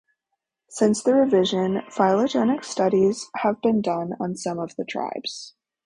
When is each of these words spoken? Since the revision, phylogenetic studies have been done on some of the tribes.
Since 0.67 1.03
the 1.03 1.13
revision, 1.13 1.83
phylogenetic 1.91 2.63
studies 2.63 3.29
have 3.35 3.61
been 3.61 3.81
done 3.83 4.13
on 4.19 4.35
some 4.35 4.57
of 4.57 4.75
the 4.75 4.83
tribes. 4.83 5.53